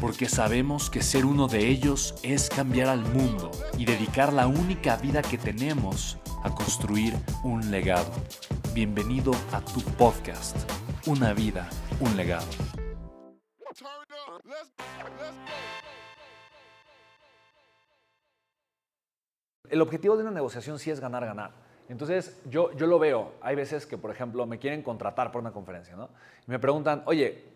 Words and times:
porque 0.00 0.28
sabemos 0.28 0.90
que 0.90 1.02
ser 1.02 1.24
uno 1.24 1.48
de 1.48 1.68
ellos 1.68 2.14
es 2.22 2.48
cambiar 2.48 2.88
al 2.88 3.00
mundo 3.00 3.50
y 3.78 3.84
dedicar 3.86 4.32
la 4.32 4.46
única 4.46 4.96
vida 4.96 5.22
que 5.22 5.38
tenemos 5.38 6.18
a 6.42 6.54
construir 6.54 7.14
un 7.42 7.70
legado. 7.70 8.12
Bienvenido 8.74 9.32
a 9.52 9.60
tu 9.60 9.80
podcast, 9.96 10.56
Una 11.06 11.32
vida, 11.32 11.68
un 12.00 12.16
legado. 12.16 12.46
El 19.68 19.80
objetivo 19.80 20.16
de 20.16 20.22
una 20.22 20.32
negociación 20.32 20.78
sí 20.78 20.90
es 20.90 21.00
ganar, 21.00 21.24
ganar. 21.24 21.52
Entonces, 21.88 22.40
yo, 22.48 22.72
yo 22.76 22.86
lo 22.86 22.98
veo. 22.98 23.34
Hay 23.40 23.54
veces 23.56 23.86
que, 23.86 23.96
por 23.96 24.10
ejemplo, 24.10 24.46
me 24.46 24.58
quieren 24.58 24.82
contratar 24.82 25.32
por 25.32 25.40
una 25.40 25.52
conferencia, 25.52 25.96
¿no? 25.96 26.10
Y 26.46 26.50
me 26.50 26.58
preguntan, 26.58 27.02
oye, 27.06 27.55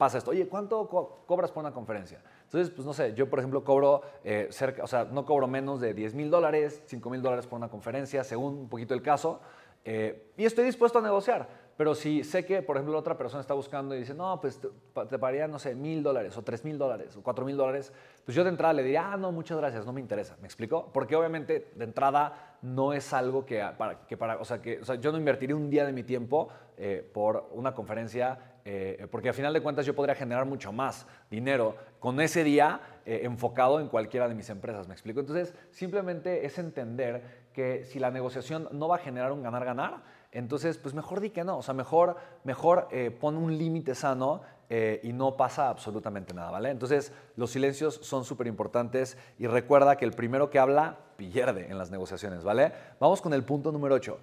pasa 0.00 0.16
esto, 0.16 0.30
oye, 0.30 0.48
¿cuánto 0.48 0.88
cobras 1.26 1.50
por 1.50 1.62
una 1.62 1.74
conferencia? 1.74 2.22
Entonces, 2.44 2.70
pues 2.70 2.86
no 2.86 2.94
sé, 2.94 3.12
yo 3.12 3.28
por 3.28 3.38
ejemplo 3.38 3.62
cobro 3.62 4.00
eh, 4.24 4.48
cerca, 4.50 4.82
o 4.82 4.86
sea, 4.86 5.04
no 5.04 5.26
cobro 5.26 5.46
menos 5.46 5.78
de 5.78 5.92
10 5.92 6.14
mil 6.14 6.30
dólares, 6.30 6.82
5 6.86 7.10
mil 7.10 7.20
dólares 7.20 7.46
por 7.46 7.58
una 7.58 7.68
conferencia, 7.68 8.24
según 8.24 8.54
un 8.60 8.68
poquito 8.70 8.94
el 8.94 9.02
caso, 9.02 9.40
eh, 9.84 10.32
y 10.38 10.46
estoy 10.46 10.64
dispuesto 10.64 11.00
a 11.00 11.02
negociar. 11.02 11.70
Pero 11.76 11.94
si 11.94 12.24
sé 12.24 12.46
que, 12.46 12.62
por 12.62 12.76
ejemplo, 12.76 12.96
otra 12.98 13.16
persona 13.18 13.42
está 13.42 13.52
buscando 13.52 13.94
y 13.94 13.98
dice, 13.98 14.14
no, 14.14 14.40
pues 14.40 14.58
te, 14.58 14.68
te 15.08 15.18
pagaría, 15.18 15.48
no 15.48 15.58
sé, 15.58 15.74
mil 15.74 16.02
dólares 16.02 16.34
o 16.38 16.42
tres 16.42 16.64
mil 16.64 16.78
dólares 16.78 17.14
o 17.16 17.22
cuatro 17.22 17.44
mil 17.44 17.58
dólares, 17.58 17.92
pues 18.24 18.34
yo 18.34 18.42
de 18.42 18.50
entrada 18.50 18.72
le 18.72 18.82
diría, 18.82 19.12
ah, 19.12 19.16
no, 19.18 19.32
muchas 19.32 19.58
gracias, 19.58 19.84
no 19.84 19.92
me 19.92 20.00
interesa. 20.00 20.36
¿Me 20.40 20.46
explico? 20.46 20.90
Porque 20.92 21.14
obviamente 21.14 21.72
de 21.74 21.84
entrada 21.84 22.56
no 22.62 22.94
es 22.94 23.12
algo 23.12 23.44
que 23.44 23.62
para, 23.76 24.06
que 24.06 24.16
para 24.16 24.38
o, 24.38 24.44
sea, 24.46 24.62
que, 24.62 24.80
o 24.80 24.84
sea, 24.86 24.94
yo 24.94 25.12
no 25.12 25.18
invertiría 25.18 25.56
un 25.56 25.68
día 25.68 25.84
de 25.84 25.92
mi 25.92 26.02
tiempo 26.02 26.48
eh, 26.76 27.06
por 27.12 27.48
una 27.52 27.74
conferencia, 27.74 28.49
eh, 28.64 29.06
porque 29.10 29.28
a 29.28 29.32
final 29.32 29.52
de 29.52 29.60
cuentas 29.60 29.86
yo 29.86 29.94
podría 29.94 30.14
generar 30.14 30.46
mucho 30.46 30.72
más 30.72 31.06
dinero 31.30 31.76
con 31.98 32.20
ese 32.20 32.44
día 32.44 32.80
eh, 33.04 33.20
enfocado 33.24 33.80
en 33.80 33.88
cualquiera 33.88 34.28
de 34.28 34.34
mis 34.34 34.50
empresas. 34.50 34.86
¿Me 34.88 34.94
explico? 34.94 35.20
Entonces, 35.20 35.54
simplemente 35.70 36.44
es 36.46 36.58
entender 36.58 37.48
que 37.52 37.84
si 37.84 37.98
la 37.98 38.10
negociación 38.10 38.68
no 38.72 38.88
va 38.88 38.96
a 38.96 38.98
generar 38.98 39.32
un 39.32 39.42
ganar-ganar, 39.42 40.02
entonces, 40.32 40.78
pues 40.78 40.94
mejor 40.94 41.20
di 41.20 41.30
que 41.30 41.42
no, 41.42 41.58
o 41.58 41.62
sea, 41.62 41.74
mejor, 41.74 42.16
mejor 42.44 42.88
eh, 42.92 43.10
pon 43.10 43.36
un 43.36 43.56
límite 43.58 43.94
sano 43.94 44.42
eh, 44.68 45.00
y 45.02 45.12
no 45.12 45.36
pasa 45.36 45.68
absolutamente 45.68 46.32
nada, 46.32 46.52
¿vale? 46.52 46.70
Entonces, 46.70 47.12
los 47.34 47.50
silencios 47.50 47.96
son 48.02 48.24
súper 48.24 48.46
importantes 48.46 49.18
y 49.38 49.48
recuerda 49.48 49.96
que 49.96 50.04
el 50.04 50.12
primero 50.12 50.48
que 50.48 50.60
habla 50.60 50.98
pierde 51.16 51.68
en 51.68 51.78
las 51.78 51.90
negociaciones, 51.90 52.44
¿vale? 52.44 52.72
Vamos 53.00 53.20
con 53.20 53.34
el 53.34 53.42
punto 53.42 53.72
número 53.72 53.96
8. 53.96 54.18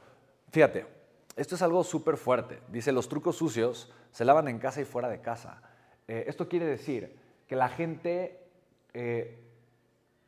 Fíjate, 0.50 0.86
esto 1.38 1.56
es 1.56 1.62
algo 1.62 1.84
súper 1.84 2.18
fuerte. 2.18 2.62
Dice, 2.70 2.92
los 2.92 3.08
trucos 3.08 3.38
sucios 3.38 3.92
se 4.12 4.26
lavan 4.26 4.48
en 4.48 4.60
casa 4.60 4.82
y 4.82 4.86
fuera 4.86 5.08
de 5.08 5.22
casa. 5.22 5.62
Eh, 6.08 6.26
esto 6.28 6.50
quiere 6.50 6.66
decir 6.66 7.18
que 7.48 7.56
la 7.56 7.70
gente 7.70 8.44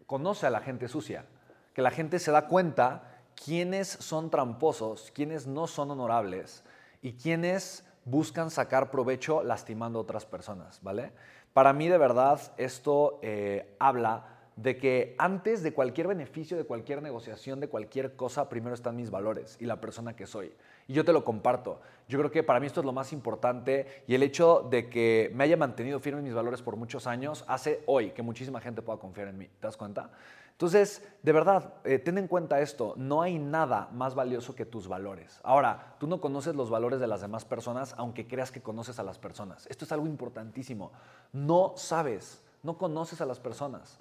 conoce 0.05 0.45
a 0.45 0.51
la 0.51 0.59
gente 0.59 0.87
sucia, 0.87 1.25
que 1.73 1.81
la 1.81 1.89
gente 1.89 2.19
se 2.19 2.31
da 2.31 2.47
cuenta 2.47 3.19
quiénes 3.35 3.87
son 3.87 4.29
tramposos, 4.29 5.11
quiénes 5.11 5.47
no 5.47 5.67
son 5.67 5.91
honorables 5.91 6.63
y 7.01 7.13
quiénes 7.13 7.85
buscan 8.05 8.49
sacar 8.49 8.91
provecho 8.91 9.43
lastimando 9.43 9.99
a 9.99 10.01
otras 10.01 10.25
personas, 10.25 10.81
¿vale? 10.81 11.11
Para 11.53 11.73
mí 11.73 11.87
de 11.87 11.97
verdad 11.97 12.39
esto 12.57 13.19
eh, 13.21 13.75
habla 13.79 14.38
de 14.61 14.77
que 14.77 15.15
antes 15.17 15.63
de 15.63 15.73
cualquier 15.73 16.07
beneficio, 16.07 16.57
de 16.57 16.65
cualquier 16.65 17.01
negociación, 17.01 17.61
de 17.61 17.69
cualquier 17.69 18.17
cosa, 18.17 18.49
primero 18.49 18.75
están 18.75 18.97
mis 18.97 19.09
valores 19.09 19.55
y 19.61 19.65
la 19.65 19.79
persona 19.79 20.17
que 20.17 20.27
soy. 20.27 20.51
Y 20.87 20.93
yo 20.93 21.05
te 21.05 21.13
lo 21.13 21.23
comparto. 21.23 21.79
Yo 22.09 22.19
creo 22.19 22.29
que 22.29 22.43
para 22.43 22.59
mí 22.59 22.67
esto 22.67 22.81
es 22.81 22.85
lo 22.85 22.91
más 22.91 23.13
importante 23.13 24.03
y 24.05 24.15
el 24.15 24.23
hecho 24.23 24.67
de 24.69 24.89
que 24.89 25.31
me 25.33 25.45
haya 25.45 25.55
mantenido 25.55 26.01
firme 26.01 26.19
en 26.19 26.25
mis 26.25 26.33
valores 26.33 26.61
por 26.61 26.75
muchos 26.75 27.07
años 27.07 27.45
hace 27.47 27.83
hoy 27.85 28.11
que 28.11 28.21
muchísima 28.21 28.59
gente 28.59 28.81
pueda 28.81 28.99
confiar 28.99 29.29
en 29.29 29.37
mí. 29.37 29.45
¿Te 29.45 29.67
das 29.67 29.77
cuenta? 29.77 30.11
Entonces, 30.51 31.07
de 31.23 31.31
verdad, 31.31 31.75
eh, 31.85 31.99
ten 31.99 32.17
en 32.17 32.27
cuenta 32.27 32.59
esto, 32.59 32.93
no 32.97 33.21
hay 33.21 33.39
nada 33.39 33.87
más 33.93 34.13
valioso 34.13 34.55
que 34.55 34.65
tus 34.65 34.89
valores. 34.89 35.39
Ahora, 35.41 35.95
tú 35.99 36.07
no 36.07 36.19
conoces 36.19 36.53
los 36.53 36.69
valores 36.69 36.99
de 36.99 37.07
las 37.07 37.21
demás 37.21 37.45
personas 37.45 37.95
aunque 37.97 38.27
creas 38.27 38.51
que 38.51 38.61
conoces 38.61 38.99
a 38.99 39.03
las 39.03 39.17
personas. 39.17 39.67
Esto 39.67 39.85
es 39.85 39.91
algo 39.93 40.05
importantísimo. 40.05 40.91
No 41.31 41.75
sabes, 41.77 42.41
no 42.61 42.77
conoces 42.77 43.21
a 43.21 43.25
las 43.25 43.39
personas. 43.39 43.99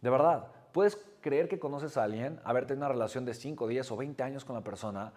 De 0.00 0.10
verdad, 0.10 0.48
puedes 0.72 0.98
creer 1.20 1.48
que 1.48 1.58
conoces 1.58 1.96
a 1.96 2.04
alguien, 2.04 2.40
haberte 2.44 2.68
tenido 2.68 2.86
una 2.86 2.92
relación 2.92 3.24
de 3.24 3.34
5, 3.34 3.66
10 3.66 3.90
o 3.90 3.96
20 3.96 4.22
años 4.22 4.44
con 4.44 4.54
la 4.54 4.62
persona 4.62 5.12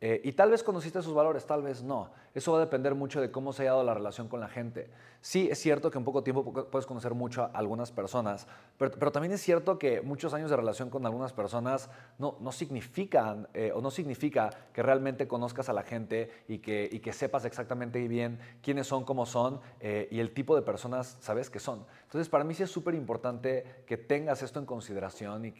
eh, 0.00 0.20
y 0.24 0.32
tal 0.32 0.50
vez 0.50 0.62
conociste 0.62 1.00
sus 1.02 1.14
valores, 1.14 1.46
tal 1.46 1.62
vez 1.62 1.82
no. 1.82 2.10
Eso 2.34 2.52
va 2.52 2.58
a 2.58 2.60
depender 2.60 2.94
mucho 2.94 3.20
de 3.20 3.30
cómo 3.30 3.52
se 3.52 3.62
ha 3.62 3.70
dado 3.72 3.84
la 3.84 3.94
relación 3.94 4.28
con 4.28 4.40
la 4.40 4.48
gente. 4.48 4.90
Sí, 5.20 5.48
es 5.50 5.58
cierto 5.58 5.90
que 5.90 5.96
en 5.96 6.04
poco 6.04 6.22
tiempo 6.22 6.44
puedes 6.52 6.84
conocer 6.84 7.14
mucho 7.14 7.44
a 7.44 7.46
algunas 7.46 7.92
personas, 7.92 8.46
pero, 8.76 9.12
también 9.12 9.32
es 9.32 9.40
cierto 9.40 9.78
que 9.78 10.02
muchos 10.02 10.34
años 10.34 10.50
de 10.50 10.56
relación 10.56 10.90
con 10.90 11.06
algunas 11.06 11.32
personas 11.32 11.88
no, 12.18 12.36
significan 12.52 13.48
eh, 13.54 13.72
o 13.74 13.80
no 13.80 13.90
significa 13.90 14.50
que 14.72 14.82
realmente 14.82 15.28
conozcas 15.28 15.68
a 15.68 15.72
la 15.72 15.84
gente 15.84 16.30
y 16.48 16.58
que, 16.58 16.88
y 16.92 17.12
sepas 17.12 17.44
exactamente 17.44 18.06
bien 18.08 18.38
quiénes 18.62 18.86
son, 18.88 19.04
cómo 19.04 19.24
son 19.24 19.60
eh, 19.80 20.08
y 20.10 20.18
el 20.18 20.34
tipo 20.34 20.56
de 20.56 20.62
personas 20.62 21.16
sabes 21.20 21.48
que 21.48 21.60
son. 21.60 21.86
Entonces, 22.02 22.28
para 22.28 22.44
mí 22.44 22.52
sí 22.52 22.64
es 22.64 22.70
súper 22.70 22.94
importante 22.94 23.84
que 23.86 23.96
tengas 23.96 24.42
esto 24.42 24.58
en 24.58 24.66
consideración 24.66 25.46
y 25.46 25.54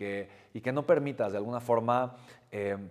y 0.55 0.61
que 0.61 0.73
no 0.73 0.87
permitas 0.87 1.33
de 1.33 1.39
alguna 1.39 1.61
forma 1.61 2.17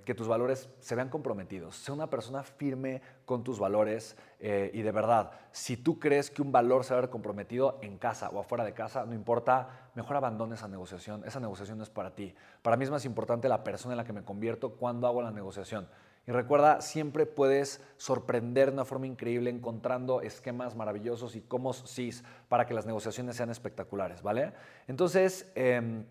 que 0.04 0.14
tus 0.14 0.28
valores 0.28 0.68
se 0.82 0.94
vean 0.94 1.08
comprometidos. 1.08 1.78
Sé 1.78 1.94
una 1.94 2.10
persona 2.10 2.44
firme 2.44 3.02
con 3.24 3.46
tus 3.46 3.60
valores 3.60 4.18
eh, 4.42 4.70
y 4.74 4.82
de 4.82 4.92
verdad, 4.92 5.32
si 5.54 5.78
tú 5.78 6.00
crees 6.00 6.30
que 6.30 6.42
un 6.42 6.52
valor 6.52 6.84
se 6.84 6.94
va 6.94 6.98
a 6.98 7.02
ver 7.02 7.10
comprometido 7.10 7.80
en 7.82 7.98
casa 7.98 8.30
o 8.30 8.42
afuera 8.42 8.66
de 8.66 8.74
casa, 8.74 9.06
no 9.06 9.14
importa, 9.14 9.90
mejor 9.96 10.18
abandone 10.18 10.56
esa 10.56 10.68
negociación. 10.68 11.24
Esa 11.26 11.40
negociación 11.40 11.78
no 11.78 11.86
es 11.86 11.90
para 11.90 12.14
ti. 12.14 12.36
Para 12.62 12.76
mí 12.76 12.84
es 12.84 12.92
más 12.92 13.06
importante 13.06 13.48
la 13.48 13.64
persona 13.64 13.94
en 13.94 14.00
la 14.00 14.04
que 14.04 14.12
me 14.12 14.26
convierto 14.26 14.74
cuando 14.74 15.08
hago 15.08 15.22
la 15.22 15.32
negociación. 15.32 15.88
Y 16.28 16.32
recuerda, 16.34 16.82
siempre 16.82 17.26
puedes 17.26 17.82
sorprender 17.96 18.68
de 18.68 18.74
una 18.74 18.86
forma 18.86 19.08
increíble 19.08 19.50
encontrando 19.50 20.22
esquemas 20.22 20.76
maravillosos 20.76 21.38
y 21.38 21.42
cómo 21.42 21.72
sí 21.72 22.12
para 22.50 22.66
que 22.66 22.74
las 22.74 22.86
negociaciones 22.86 23.38
sean 23.38 23.50
espectaculares, 23.50 24.22
¿vale? 24.22 24.52
Entonces, 24.88 25.50
em, 25.56 26.06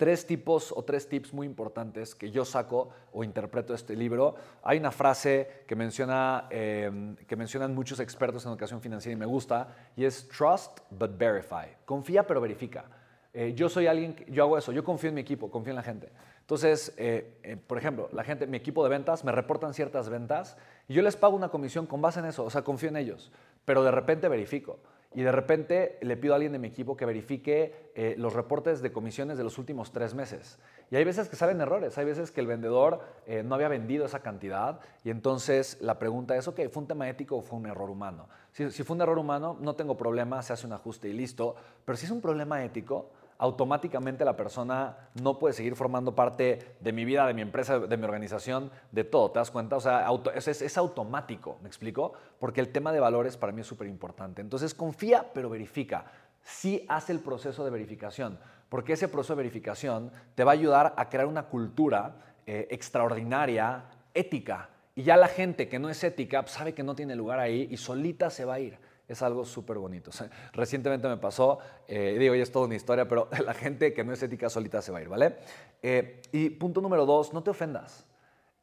tres 0.00 0.26
tipos 0.26 0.72
o 0.74 0.82
tres 0.82 1.06
tips 1.06 1.34
muy 1.34 1.46
importantes 1.46 2.14
que 2.14 2.30
yo 2.30 2.46
saco 2.46 2.88
o 3.12 3.22
interpreto 3.22 3.74
este 3.74 3.94
libro. 3.94 4.34
Hay 4.62 4.78
una 4.78 4.90
frase 4.90 5.64
que, 5.66 5.76
menciona, 5.76 6.46
em, 6.48 7.16
que 7.16 7.36
mencionan 7.36 7.74
muchos 7.74 8.00
expertos 8.00 8.46
en 8.46 8.50
educación 8.50 8.80
financiera 8.80 9.12
y 9.12 9.20
me 9.20 9.26
gusta, 9.26 9.68
y 9.94 10.06
es 10.06 10.26
trust 10.28 10.80
but 10.88 11.18
verify. 11.18 11.66
Confía 11.84 12.26
pero 12.26 12.40
verifica. 12.40 12.86
Eh, 13.34 13.52
yo 13.54 13.68
soy 13.68 13.88
alguien, 13.88 14.16
yo 14.28 14.44
hago 14.44 14.56
eso, 14.56 14.72
yo 14.72 14.82
confío 14.82 15.10
en 15.10 15.16
mi 15.16 15.20
equipo, 15.20 15.50
confío 15.50 15.72
en 15.72 15.76
la 15.76 15.82
gente. 15.82 16.08
Entonces, 16.40 16.94
eh, 16.96 17.36
eh, 17.42 17.58
por 17.58 17.76
ejemplo, 17.76 18.08
la 18.12 18.24
gente, 18.24 18.46
mi 18.46 18.56
equipo 18.56 18.82
de 18.82 18.88
ventas 18.88 19.22
me 19.22 19.32
reportan 19.32 19.74
ciertas 19.74 20.08
ventas 20.08 20.56
y 20.88 20.94
yo 20.94 21.02
les 21.02 21.14
pago 21.14 21.36
una 21.36 21.50
comisión 21.50 21.84
con 21.84 22.00
base 22.00 22.20
en 22.20 22.24
eso, 22.24 22.42
o 22.42 22.48
sea, 22.48 22.62
confío 22.62 22.88
en 22.88 22.96
ellos, 22.96 23.30
pero 23.66 23.84
de 23.84 23.90
repente 23.90 24.28
verifico 24.28 24.78
y 25.12 25.22
de 25.22 25.32
repente 25.32 25.98
le 26.02 26.16
pido 26.16 26.34
a 26.34 26.36
alguien 26.36 26.52
de 26.52 26.58
mi 26.58 26.68
equipo 26.68 26.96
que 26.96 27.04
verifique 27.04 27.90
eh, 27.94 28.14
los 28.16 28.32
reportes 28.32 28.80
de 28.80 28.92
comisiones 28.92 29.36
de 29.38 29.44
los 29.44 29.58
últimos 29.58 29.90
tres 29.90 30.14
meses. 30.14 30.58
Y 30.90 30.96
hay 30.96 31.04
veces 31.04 31.28
que 31.28 31.36
salen 31.36 31.60
errores, 31.60 31.98
hay 31.98 32.04
veces 32.04 32.30
que 32.30 32.40
el 32.40 32.46
vendedor 32.46 33.00
eh, 33.26 33.42
no 33.42 33.56
había 33.56 33.68
vendido 33.68 34.06
esa 34.06 34.20
cantidad 34.20 34.80
y 35.02 35.10
entonces 35.10 35.78
la 35.80 35.98
pregunta 35.98 36.36
es, 36.36 36.46
ok, 36.46 36.60
¿fue 36.70 36.82
un 36.82 36.88
tema 36.88 37.08
ético 37.08 37.38
o 37.38 37.42
fue 37.42 37.58
un 37.58 37.66
error 37.66 37.90
humano? 37.90 38.28
Si, 38.52 38.70
si 38.70 38.84
fue 38.84 38.94
un 38.94 39.02
error 39.02 39.18
humano, 39.18 39.56
no 39.60 39.74
tengo 39.74 39.96
problema, 39.96 40.42
se 40.42 40.52
hace 40.52 40.66
un 40.66 40.72
ajuste 40.72 41.08
y 41.08 41.12
listo, 41.12 41.56
pero 41.84 41.96
si 41.96 42.06
es 42.06 42.12
un 42.12 42.20
problema 42.20 42.64
ético, 42.64 43.10
automáticamente 43.40 44.22
la 44.22 44.36
persona 44.36 45.08
no 45.22 45.38
puede 45.38 45.54
seguir 45.54 45.74
formando 45.74 46.14
parte 46.14 46.76
de 46.78 46.92
mi 46.92 47.06
vida, 47.06 47.26
de 47.26 47.32
mi 47.32 47.40
empresa, 47.40 47.78
de 47.78 47.96
mi 47.96 48.04
organización, 48.04 48.70
de 48.92 49.02
todo. 49.02 49.30
¿Te 49.30 49.38
das 49.38 49.50
cuenta? 49.50 49.76
O 49.76 49.80
sea, 49.80 50.06
es, 50.34 50.46
es, 50.46 50.76
automático, 50.76 51.58
¿me 51.62 51.68
explico? 51.68 52.12
Porque 52.38 52.60
el 52.60 52.68
tema 52.68 52.92
de 52.92 53.00
valores 53.00 53.38
para 53.38 53.50
mí 53.50 53.62
es 53.62 53.66
súper 53.66 53.86
importante. 53.86 54.42
Entonces 54.42 54.74
confía, 54.74 55.24
pero 55.32 55.48
verifica. 55.48 56.04
Sí 56.42 56.84
hace 56.86 57.12
el 57.12 57.20
proceso 57.20 57.64
de 57.64 57.70
verificación, 57.70 58.38
porque 58.68 58.92
ese 58.92 59.08
proceso 59.08 59.32
de 59.32 59.38
verificación 59.38 60.12
te 60.34 60.44
va 60.44 60.52
a 60.52 60.54
ayudar 60.54 60.92
a 60.98 61.08
crear 61.08 61.26
una 61.26 61.44
cultura 61.44 62.16
eh, 62.46 62.68
extraordinaria, 62.70 63.84
ética. 64.12 64.68
Y 64.94 65.02
ya 65.02 65.16
la 65.16 65.28
gente 65.28 65.66
que 65.66 65.78
no 65.78 65.88
es 65.88 66.04
ética 66.04 66.42
pues, 66.42 66.52
sabe 66.52 66.74
que 66.74 66.82
no 66.82 66.94
tiene 66.94 67.16
lugar 67.16 67.38
ahí 67.38 67.68
y 67.70 67.78
solita 67.78 68.28
se 68.28 68.44
va 68.44 68.54
a 68.54 68.60
ir 68.60 68.89
es 69.10 69.22
algo 69.22 69.44
súper 69.44 69.78
bonito. 69.78 70.10
recientemente 70.52 71.08
me 71.08 71.16
pasó, 71.16 71.58
eh, 71.88 72.16
digo, 72.18 72.34
ya 72.34 72.44
es 72.44 72.52
toda 72.52 72.66
una 72.66 72.76
historia, 72.76 73.08
pero 73.08 73.28
la 73.44 73.54
gente 73.54 73.92
que 73.92 74.04
no 74.04 74.12
es 74.12 74.22
ética 74.22 74.48
solita 74.48 74.80
se 74.80 74.92
va 74.92 74.98
a 74.98 75.02
ir, 75.02 75.08
¿vale? 75.08 75.36
Eh, 75.82 76.22
y 76.32 76.50
punto 76.50 76.80
número 76.80 77.04
dos, 77.04 77.32
no 77.32 77.42
te 77.42 77.50
ofendas. 77.50 78.06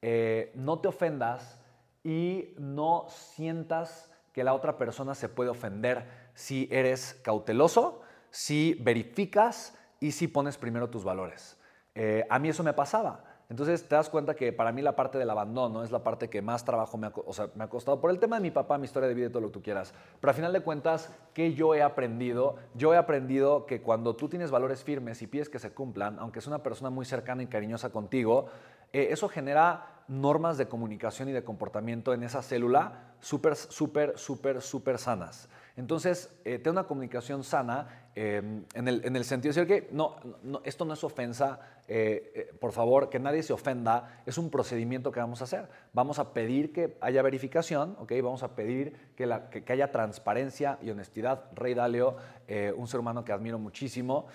Eh, 0.01 0.51
no 0.55 0.79
te 0.79 0.87
ofendas 0.87 1.59
y 2.03 2.53
no 2.57 3.07
sientas 3.09 4.09
que 4.31 4.43
la 4.43 4.53
otra 4.53 4.77
persona 4.77 5.15
se 5.15 5.27
puede 5.27 5.49
ofender 5.49 6.05
si 6.33 6.69
eres 6.71 7.19
cauteloso, 7.23 8.01
si 8.29 8.75
verificas 8.75 9.77
y 9.99 10.11
si 10.11 10.27
pones 10.27 10.57
primero 10.57 10.89
tus 10.89 11.03
valores. 11.03 11.57
a 12.29 12.37
mí 12.37 12.49
eso 12.49 12.63
me 12.63 12.73
pasaba. 12.73 13.26
Entonces 13.49 13.87
te 13.87 13.95
das 13.95 14.09
cuenta 14.09 14.35
que 14.35 14.51
para 14.51 14.73
mí 14.73 14.81
la 14.81 14.95
parte 14.95 15.17
del 15.17 15.29
abandono 15.29 15.83
es 15.83 15.91
la 15.91 16.03
parte 16.03 16.29
que 16.29 16.41
más 16.41 16.65
trabajo 16.65 16.97
me 16.97 17.07
ha, 17.07 17.13
me 17.55 17.63
ha 17.63 17.69
costado 17.69 18.01
por 18.01 18.11
el 18.11 18.19
tema 18.19 18.35
de 18.35 18.41
mi 18.41 18.51
papá, 18.51 18.77
mi 18.77 18.85
historia 18.85 19.07
de 19.07 19.15
vida 19.15 19.27
y 19.27 19.29
todo 19.29 19.41
lo 19.41 19.47
que 19.47 19.53
tú 19.53 19.61
quieras. 19.61 19.93
Pero 20.19 20.31
al 20.31 20.35
final 20.35 20.51
de 20.51 20.61
cuentas, 20.61 21.13
¿qué 21.33 21.53
yo 21.53 21.73
he 21.73 21.81
aprendido? 21.81 22.57
Yo 22.75 22.93
he 22.93 22.97
aprendido 22.97 23.65
que 23.65 23.81
cuando 23.81 24.15
tú 24.17 24.27
tienes 24.27 24.51
valores 24.51 24.83
firmes 24.83 25.21
y 25.21 25.27
pides 25.27 25.47
que 25.47 25.59
se 25.59 25.71
cumplan, 25.71 26.19
aunque 26.19 26.39
es 26.39 26.47
una 26.47 26.61
persona 26.61 26.89
muy 26.89 27.05
cercana 27.05 27.41
y 27.43 27.47
cariñosa 27.47 27.89
contigo, 27.89 28.47
eh, 28.91 29.07
eso 29.11 29.29
genera 29.29 29.96
normas 30.07 30.57
de 30.57 30.67
comunicación 30.67 31.29
y 31.29 31.31
de 31.31 31.43
comportamiento 31.43 32.13
en 32.13 32.23
esa 32.23 32.41
célula 32.41 33.13
súper, 33.19 33.55
súper, 33.55 34.17
súper, 34.17 34.61
súper 34.61 34.97
sanas. 34.97 35.49
Entonces, 35.75 36.35
eh, 36.43 36.61
una 36.67 36.85
comunicación 36.85 37.43
sana 37.43 38.09
em, 38.15 38.65
en, 38.73 38.87
el, 38.87 39.05
en, 39.05 39.15
el, 39.15 39.23
sentido 39.23 39.53
de 39.53 39.61
decir 39.61 39.85
que 39.85 39.93
no, 39.93 40.15
esto 40.63 40.85
no 40.85 40.93
es 40.93 41.03
ofensa, 41.03 41.59
eh, 41.87 42.31
eh, 42.33 42.53
por 42.59 42.71
favor, 42.71 43.09
que 43.09 43.19
nadie 43.19 43.43
se 43.43 43.53
ofenda, 43.53 44.23
es 44.25 44.39
un 44.39 44.49
procedimiento 44.49 45.11
que 45.11 45.19
vamos 45.19 45.41
a 45.41 45.43
hacer. 45.43 45.69
Vamos 45.93 46.17
a 46.17 46.33
pedir 46.33 46.73
que 46.73 46.97
haya 46.99 47.21
verificación, 47.21 47.95
¿okay? 47.99 48.21
vamos 48.21 48.41
a 48.41 48.55
pedir 48.55 49.13
que, 49.15 49.63
que, 49.63 49.73
haya 49.73 49.91
transparencia 49.91 50.79
y 50.81 50.89
honestidad. 50.89 51.45
Rey 51.53 51.75
Dalio, 51.75 52.17
un 52.75 52.87
ser 52.87 52.99
humano 52.99 53.23
que 53.23 53.31
admiro 53.31 53.59
muchísimo. 53.59 54.25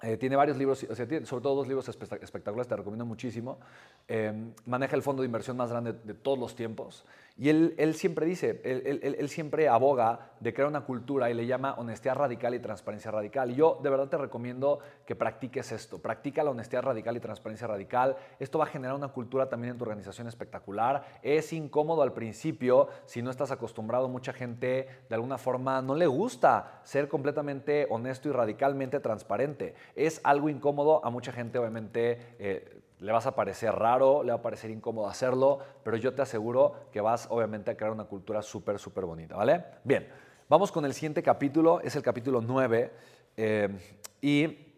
Em, 0.00 0.16
tiene 0.16 0.36
varios 0.36 0.56
libros, 0.56 0.78
sobre 0.78 1.42
todo 1.42 1.56
dos 1.56 1.66
libros 1.66 1.88
espectaculares, 1.88 2.68
te 2.68 2.76
recomiendo 2.76 3.04
muchísimo. 3.04 3.58
Em, 4.06 4.52
maneja 4.66 4.94
el 4.94 5.02
fondo 5.02 5.22
de 5.22 5.26
inversión 5.26 5.56
más 5.56 5.70
grande 5.70 5.92
de 5.92 6.14
todos 6.14 6.38
los 6.38 6.54
tiempos. 6.54 7.04
Y 7.40 7.50
él, 7.50 7.94
siempre 7.94 8.26
dice, 8.26 8.60
él, 8.64 9.28
siempre 9.28 9.68
aboga 9.68 10.32
de 10.40 10.52
crear 10.52 10.68
una 10.68 10.80
cultura 10.80 11.30
y 11.30 11.34
le 11.34 11.46
llama 11.46 11.74
honestidad 11.78 12.16
radical 12.16 12.52
y 12.52 12.58
transparencia 12.58 13.12
radical. 13.12 13.54
Yo 13.54 13.78
de 13.80 13.90
verdad 13.90 14.08
te 14.08 14.18
recomiendo 14.18 14.80
que 15.06 15.14
practiques 15.14 15.70
esto. 15.70 16.02
Practica 16.02 16.42
la 16.42 16.50
honestidad 16.50 16.82
radical 16.82 17.16
y 17.16 17.20
transparencia 17.20 17.68
radical. 17.68 18.16
Esto 18.40 18.58
va 18.58 18.64
a 18.64 18.66
generar 18.66 18.96
una 18.96 19.08
cultura 19.08 19.48
también 19.48 19.74
en 19.74 19.78
tu 19.78 19.84
organización 19.84 20.26
espectacular. 20.26 21.20
Es 21.22 21.52
incómodo 21.52 22.02
al 22.02 22.12
principio 22.12 22.88
si 23.06 23.22
no 23.22 23.30
estás 23.30 23.52
acostumbrado. 23.52 24.08
Mucha 24.08 24.32
gente 24.32 24.88
de 25.08 25.14
alguna 25.14 25.38
forma 25.38 25.80
no 25.80 25.94
le 25.94 26.08
gusta 26.08 26.80
ser 26.82 27.06
completamente 27.06 27.86
honesto 27.88 28.28
y 28.28 28.32
radicalmente 28.32 28.98
transparente. 28.98 29.74
Es 29.94 30.20
algo 30.24 30.48
incómodo 30.48 31.04
a 31.04 31.10
mucha 31.10 31.30
gente, 31.30 31.60
obviamente. 31.60 32.18
Eh, 32.40 32.82
le 33.00 33.12
vas 33.12 33.26
a 33.26 33.34
parecer 33.34 33.74
raro, 33.74 34.22
le 34.22 34.32
va 34.32 34.38
a 34.38 34.42
parecer 34.42 34.70
incómodo 34.70 35.08
hacerlo, 35.08 35.60
pero 35.82 35.96
yo 35.96 36.14
te 36.14 36.22
aseguro 36.22 36.88
que 36.92 37.00
vas 37.00 37.26
obviamente 37.30 37.70
a 37.70 37.76
crear 37.76 37.92
una 37.92 38.04
cultura 38.04 38.42
súper, 38.42 38.78
súper 38.78 39.04
bonita, 39.04 39.36
¿vale? 39.36 39.64
Bien, 39.84 40.08
vamos 40.48 40.72
con 40.72 40.84
el 40.84 40.94
siguiente 40.94 41.22
capítulo, 41.22 41.80
es 41.80 41.94
el 41.96 42.02
capítulo 42.02 42.40
9, 42.40 42.92
eh, 43.36 43.78
y 44.20 44.74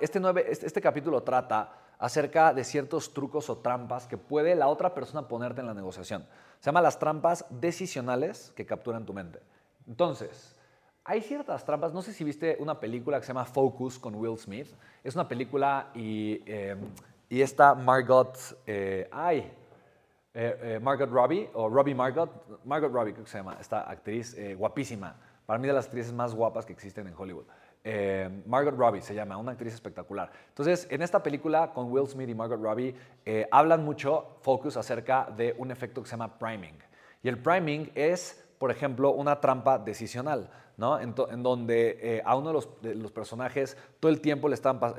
este, 0.00 0.20
9, 0.20 0.46
este, 0.48 0.66
este 0.66 0.80
capítulo 0.80 1.22
trata 1.22 1.72
acerca 1.98 2.52
de 2.52 2.64
ciertos 2.64 3.12
trucos 3.12 3.50
o 3.50 3.58
trampas 3.58 4.06
que 4.06 4.16
puede 4.18 4.54
la 4.54 4.68
otra 4.68 4.94
persona 4.94 5.28
ponerte 5.28 5.60
en 5.60 5.66
la 5.66 5.74
negociación. 5.74 6.26
Se 6.60 6.66
llama 6.66 6.82
las 6.82 6.98
trampas 6.98 7.44
decisionales 7.50 8.52
que 8.54 8.66
capturan 8.66 9.04
tu 9.04 9.12
mente. 9.12 9.40
Entonces, 9.86 10.55
hay 11.06 11.22
ciertas 11.22 11.64
trampas. 11.64 11.94
No 11.94 12.02
sé 12.02 12.12
si 12.12 12.24
viste 12.24 12.56
una 12.58 12.78
película 12.80 13.20
que 13.20 13.24
se 13.24 13.28
llama 13.28 13.44
Focus 13.44 13.98
con 13.98 14.16
Will 14.16 14.36
Smith. 14.36 14.66
Es 15.04 15.14
una 15.14 15.28
película 15.28 15.90
y, 15.94 16.42
eh, 16.44 16.76
y 17.28 17.40
esta 17.40 17.76
Margot, 17.76 18.36
eh, 18.66 19.08
ay, 19.12 19.52
eh, 20.34 20.80
Margot 20.82 21.08
Robbie, 21.08 21.48
o 21.54 21.68
Robbie 21.68 21.94
Margot, 21.94 22.28
Margot 22.64 22.92
Robbie 22.92 23.12
creo 23.12 23.24
que 23.24 23.30
se 23.30 23.38
llama, 23.38 23.56
esta 23.60 23.88
actriz 23.88 24.36
guapísima. 24.56 25.16
Para 25.46 25.60
mí 25.60 25.68
de 25.68 25.72
las 25.72 25.86
actrices 25.86 26.12
más 26.12 26.34
guapas 26.34 26.66
que 26.66 26.72
existen 26.72 27.06
en 27.06 27.14
Hollywood. 27.16 27.46
Margot 28.44 28.76
Robbie 28.76 29.00
se 29.00 29.14
llama, 29.14 29.36
una 29.36 29.52
actriz 29.52 29.72
espectacular. 29.72 30.30
Entonces, 30.48 30.88
en 30.90 31.02
esta 31.02 31.22
película 31.22 31.72
con 31.72 31.90
Will 31.90 32.08
Smith 32.08 32.28
y 32.28 32.34
Margot 32.34 32.60
Robbie, 32.60 32.94
hablan 33.52 33.84
mucho, 33.84 34.38
Focus, 34.42 34.76
acerca 34.76 35.28
de 35.36 35.54
un 35.56 35.70
efecto 35.70 36.02
que 36.02 36.08
se 36.08 36.16
llama 36.16 36.36
priming. 36.36 36.76
Y 37.22 37.28
el 37.28 37.38
priming 37.38 37.92
es, 37.94 38.45
por 38.58 38.70
ejemplo, 38.70 39.12
una 39.12 39.40
trampa 39.40 39.78
decisional. 39.78 40.50
¿no? 40.76 41.00
En, 41.00 41.14
donde 41.42 41.98
eh, 42.02 42.22
a 42.24 42.36
uno 42.36 42.48
de 42.82 42.94
los, 42.94 43.10
personajes 43.12 43.76
todo 43.98 44.12
el 44.12 44.20
tiempo 44.20 44.48
le, 44.48 44.54
estaban, 44.54 44.94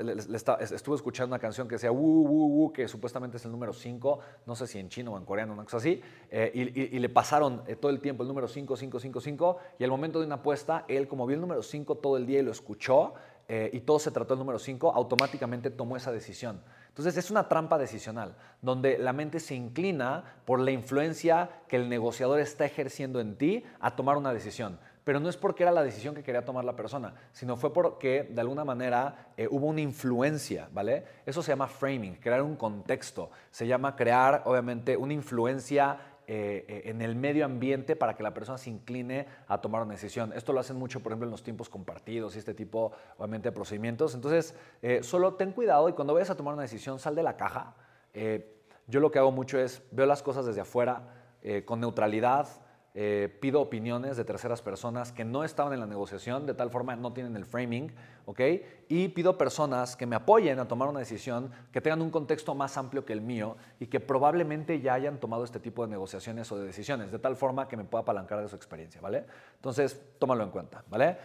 estuvo 0.60 0.96
escuchando 0.96 1.36
una 1.36 1.40
canción 1.40 1.68
que 1.68 1.76
decía 1.76 1.92
wu, 1.92 2.72
que 2.74 2.88
supuestamente 2.88 3.38
es 3.38 3.46
el 3.46 3.52
número 3.52 3.74
5, 3.74 4.20
no 4.46 4.56
sé 4.56 4.66
si 4.66 4.80
en 4.80 4.90
chino 4.90 5.14
o 5.14 5.18
en 5.18 5.26
coreano, 5.26 5.54
una 5.54 5.64
cosa 5.64 5.78
así, 5.78 6.02
eh, 6.32 6.52
y, 6.92 6.98
le 7.00 7.10
pasaron 7.10 7.62
eh, 7.68 7.76
todo 7.76 7.92
el 7.92 8.00
tiempo 8.00 8.24
el 8.24 8.28
número 8.28 8.48
5, 8.48 8.76
5, 8.76 9.00
5, 9.00 9.22
5, 9.22 9.58
y 9.78 9.84
al 9.84 9.92
momento 9.92 10.20
de 10.20 10.26
una 10.26 10.36
apuesta, 10.36 10.86
él 10.88 11.08
como 11.08 11.28
vio 11.28 11.36
el 11.36 11.42
número 11.42 11.62
5 11.62 11.96
todo 11.96 12.18
el 12.18 12.26
día 12.26 12.40
y 12.40 12.44
lo 12.44 12.52
escuchó, 12.52 13.14
y 13.50 13.80
todo 13.80 13.98
se 13.98 14.12
trató 14.12 14.34
del 14.34 14.40
número 14.40 14.60
5, 14.60 14.92
automáticamente 14.94 15.70
tomó 15.70 15.96
esa 15.96 16.12
decisión. 16.12 16.60
Entonces 16.98 17.24
es 17.24 17.30
una 17.30 17.48
trampa 17.48 17.78
decisional, 17.78 18.36
donde 18.60 18.98
la 18.98 19.14
mente 19.14 19.40
se 19.40 19.54
inclina 19.54 20.24
por 20.46 20.60
la 20.60 20.72
influencia 20.72 21.50
que 21.68 21.76
el 21.76 21.90
negociador 21.90 22.40
está 22.40 22.66
ejerciendo 22.66 23.20
en 23.20 23.38
ti 23.38 23.64
a 23.80 23.96
tomar 23.96 24.18
una 24.18 24.34
decisión 24.34 24.80
pero 25.08 25.22
no 25.22 25.30
es 25.30 25.38
porque 25.38 25.64
era 25.64 25.72
la 25.72 25.84
decisión 25.84 26.14
que 26.14 26.22
quería 26.22 26.44
tomar 26.44 26.66
la 26.66 26.76
persona, 26.76 27.14
sino 27.32 27.56
fue 27.56 27.72
porque 27.72 28.24
de 28.30 28.42
alguna 28.42 28.66
manera 28.66 29.30
eh, 29.38 29.48
hubo 29.50 29.68
una 29.68 29.80
influencia, 29.80 30.68
¿vale? 30.74 31.06
Eso 31.26 31.42
se 31.42 31.54
llama 31.54 31.70
framing, 31.70 32.16
crear 32.16 32.42
un 32.42 32.58
contexto, 32.58 33.32
se 33.50 33.66
llama 33.66 33.96
crear 33.96 34.42
obviamente 34.44 34.98
una 34.98 35.14
influencia 35.14 35.98
eh, 36.30 36.66
eh, 36.68 36.82
en 36.86 37.02
el 37.02 37.16
medio 37.16 37.46
ambiente 37.46 37.96
para 37.96 38.16
que 38.16 38.22
la 38.22 38.34
persona 38.34 38.58
se 38.58 38.70
incline 38.70 39.26
a 39.48 39.62
tomar 39.62 39.82
una 39.82 39.94
decisión. 39.94 40.34
Esto 40.34 40.52
lo 40.52 40.60
hacen 40.60 40.76
mucho, 40.76 41.02
por 41.02 41.12
ejemplo, 41.12 41.26
en 41.26 41.32
los 41.32 41.42
tiempos 41.42 41.70
compartidos 41.70 42.36
y 42.36 42.40
este 42.40 42.54
tipo, 42.54 42.92
obviamente, 43.18 43.50
de 43.50 43.54
procedimientos. 43.54 44.14
Entonces, 44.14 44.54
solo 45.02 45.36
ten 45.36 45.54
cuidado 45.54 45.88
y 45.88 45.94
cuando 45.94 46.14
vayas 46.14 46.30
a 46.30 46.36
tomar 46.36 46.54
una 46.54 46.64
decisión, 46.64 47.00
sal 47.00 47.16
de 47.16 47.24
la 47.24 47.38
caja. 47.38 47.76
yo 48.88 49.00
lo 49.00 49.10
que 49.10 49.20
hago 49.20 49.32
mucho 49.32 49.58
es, 49.58 49.82
veo 49.92 50.06
las 50.06 50.22
cosas 50.22 50.46
desde 50.46 50.62
afuera, 50.62 51.04
con 51.66 51.80
neutralidad, 51.80 52.48
eh, 53.00 53.30
pido 53.40 53.62
opiniones 53.62 54.18
de 54.18 54.26
terceras 54.26 54.64
personas 54.64 55.12
que 55.12 55.24
no 55.24 55.44
estaban 55.44 55.72
en 55.72 55.82
la 55.82 55.86
negociación, 55.86 56.48
de 56.48 56.56
tal 56.56 56.72
forma 56.72 56.96
no 56.96 57.14
tienen 57.14 57.36
el 57.36 57.46
framing, 57.46 57.94
¿ok? 58.26 58.42
Y 58.88 59.10
pido 59.10 59.38
personas 59.38 59.96
que 59.96 60.08
me 60.08 60.16
apoyen 60.16 60.58
a 60.58 60.68
tomar 60.68 60.90
una 60.90 60.98
decisión, 60.98 61.52
que 61.72 61.80
tengan 61.80 62.02
un 62.02 62.10
contexto 62.10 62.56
más 62.56 62.76
amplio 62.76 63.06
que 63.06 63.14
el 63.14 63.22
mío 63.22 63.56
y 63.80 63.86
que 63.86 64.00
probablemente 64.00 64.82
ya 64.82 64.96
hayan 64.96 65.20
tomado 65.20 65.44
este 65.44 65.60
tipo 65.60 65.86
de 65.86 65.92
negociaciones 65.92 66.52
o 66.52 66.58
de 66.58 66.66
decisiones, 66.66 67.12
de 67.12 67.20
tal 67.20 67.36
forma 67.36 67.68
que 67.68 67.78
me 67.78 67.84
pueda 67.84 68.02
apalancar 68.02 68.42
de 68.42 68.50
su 68.50 68.56
experiencia, 68.56 69.00
¿vale? 69.00 69.26
Entonces, 69.58 70.02
tómalo 70.18 70.44
en 70.44 70.50
cuenta, 70.50 70.84
¿vale? 70.90 71.18